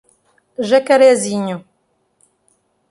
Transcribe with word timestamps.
Jacarezinho 0.69 1.57